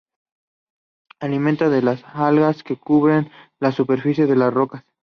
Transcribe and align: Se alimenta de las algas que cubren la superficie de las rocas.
Se 1.19 1.27
alimenta 1.27 1.69
de 1.69 1.83
las 1.83 2.03
algas 2.15 2.63
que 2.63 2.75
cubren 2.75 3.29
la 3.59 3.71
superficie 3.71 4.25
de 4.25 4.35
las 4.35 4.51
rocas. 4.51 4.83